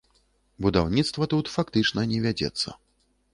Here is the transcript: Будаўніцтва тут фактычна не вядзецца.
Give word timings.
Будаўніцтва 0.65 1.27
тут 1.33 1.51
фактычна 1.57 2.07
не 2.15 2.19
вядзецца. 2.25 2.69